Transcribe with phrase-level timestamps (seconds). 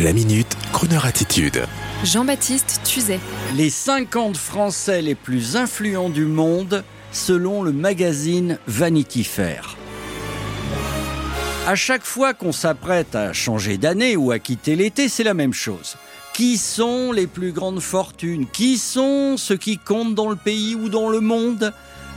[0.00, 1.64] La minute, Kroneur attitude.
[2.04, 3.18] Jean-Baptiste Tuzet.
[3.56, 9.76] Les 50 Français les plus influents du monde selon le magazine Vanity Fair.
[11.66, 15.52] À chaque fois qu'on s'apprête à changer d'année ou à quitter l'été, c'est la même
[15.52, 15.96] chose.
[16.32, 18.46] Qui sont les plus grandes fortunes?
[18.46, 21.72] Qui sont ceux qui comptent dans le pays ou dans le monde?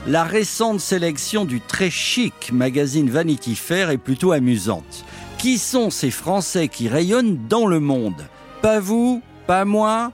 [0.07, 5.03] La récente sélection du très chic magazine Vanity Fair est plutôt amusante.
[5.41, 8.27] Qui sont ces Français qui rayonnent dans le monde?
[8.61, 10.11] Pas vous Pas moi?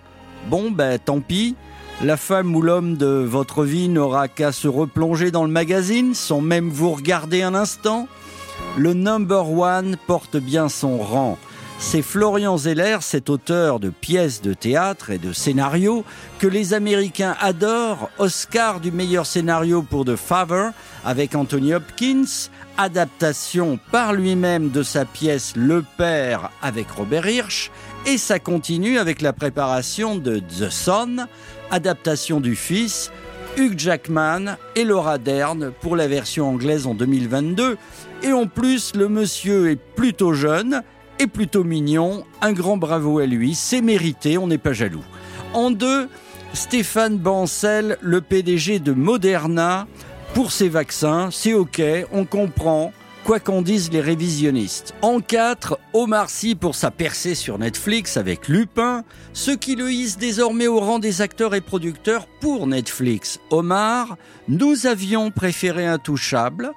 [0.49, 1.57] Bon, ben tant pis.
[2.01, 6.39] La femme ou l'homme de votre vie n'aura qu'à se replonger dans le magazine sans
[6.39, 8.07] même vous regarder un instant.
[8.77, 11.37] Le number one porte bien son rang.
[11.79, 16.03] C'est Florian Zeller, cet auteur de pièces de théâtre et de scénarios
[16.39, 18.09] que les Américains adorent.
[18.17, 20.71] Oscar du meilleur scénario pour The Father
[21.05, 27.71] avec Anthony Hopkins, adaptation par lui-même de sa pièce Le Père avec Robert Hirsch,
[28.07, 31.27] et ça continue avec la préparation de The Son,
[31.69, 33.11] adaptation du fils,
[33.55, 37.77] Hugh Jackman et Laura Dern pour la version anglaise en 2022.
[38.23, 40.81] Et en plus, le monsieur est plutôt jeune
[41.19, 42.25] et plutôt mignon.
[42.41, 45.03] Un grand bravo à lui, c'est mérité, on n'est pas jaloux.
[45.53, 46.09] En deux,
[46.53, 49.87] Stéphane Bancel, le PDG de Moderna,
[50.33, 52.93] pour ses vaccins, c'est ok, on comprend,
[53.27, 54.93] quoi qu'en disent les révisionnistes.
[55.01, 59.03] En 4, Omar Sy pour sa percée sur Netflix avec Lupin,
[59.33, 63.41] ce qui le hisse désormais au rang des acteurs et producteurs pour Netflix.
[63.49, 64.15] Omar,
[64.47, 66.71] nous avions préféré Intouchable.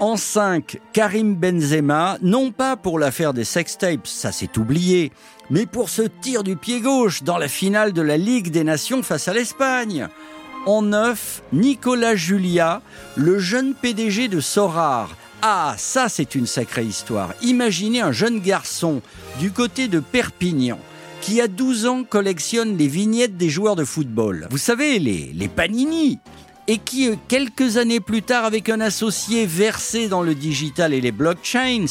[0.00, 5.12] En 5, Karim Benzema, non pas pour l'affaire des sextapes, ça s'est oublié,
[5.50, 9.04] mais pour ce tir du pied gauche dans la finale de la Ligue des Nations
[9.04, 10.08] face à l'Espagne.
[10.66, 12.82] En 9, Nicolas Julia,
[13.14, 15.10] le jeune PDG de Sorar.
[15.44, 17.34] Ah, ça c'est une sacrée histoire.
[17.42, 19.02] Imaginez un jeune garçon
[19.40, 20.78] du côté de Perpignan
[21.20, 24.46] qui à 12 ans collectionne les vignettes des joueurs de football.
[24.50, 26.20] Vous savez, les, les panini
[26.68, 31.00] et qui, euh, quelques années plus tard, avec un associé versé dans le digital et
[31.00, 31.86] les blockchains,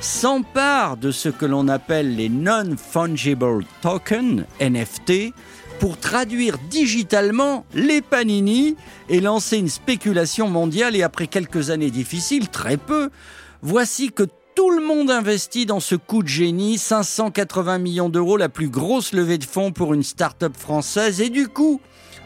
[0.00, 5.32] s'empare de ce que l'on appelle les non-fungible tokens, NFT,
[5.78, 8.76] pour traduire digitalement les panini
[9.08, 10.96] et lancer une spéculation mondiale.
[10.96, 13.10] Et après quelques années difficiles, très peu,
[13.62, 18.48] voici que tout le monde investit dans ce coup de génie, 580 millions d'euros, la
[18.48, 21.20] plus grosse levée de fonds pour une start-up française.
[21.20, 21.80] Et du coup,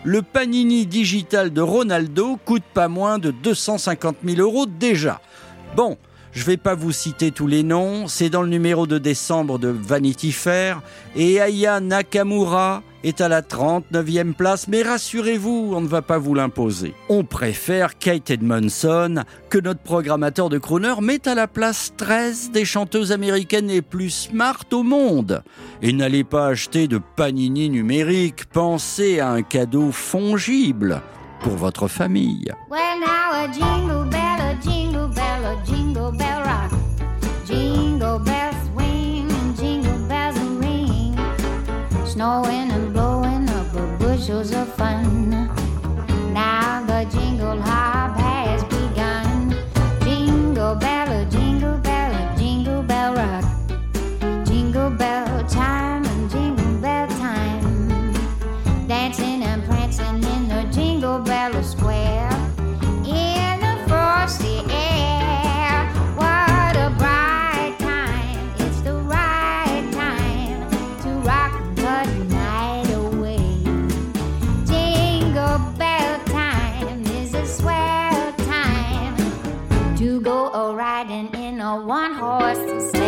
[0.04, 5.20] le Panini digital de Ronaldo coûte pas moins de 250 000 euros déjà.
[5.76, 5.98] Bon,
[6.32, 9.68] je vais pas vous citer tous les noms, c'est dans le numéro de décembre de
[9.68, 10.80] Vanity Fair.
[11.16, 16.34] Et Aya Nakamura est à la 39e place, mais rassurez-vous, on ne va pas vous
[16.34, 16.94] l'imposer.
[17.08, 22.64] On préfère Kate Edmondson que notre programmateur de crooner mette à la place 13 des
[22.64, 25.42] chanteuses américaines les plus smart au monde.
[25.82, 31.02] Et n'allez pas acheter de panini numérique, pensez à un cadeau fongible
[31.40, 32.52] pour votre famille.
[35.64, 36.72] jingle bell rock.
[37.46, 38.56] Jingle bells
[39.56, 41.16] jingle bells ring.
[42.06, 42.69] Snowing
[81.10, 82.99] in a one horse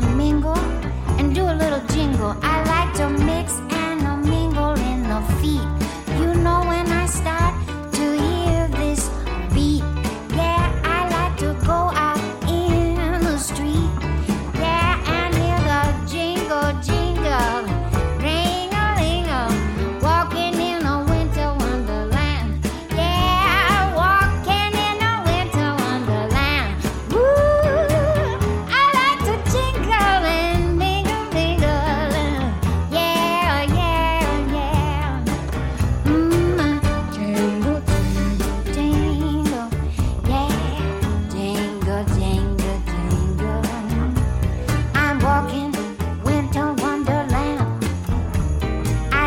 [0.00, 0.58] and mingle
[1.18, 2.34] and do a little jingle.
[2.42, 5.66] I like to mix and a mingle in the feet.
[6.18, 6.69] You know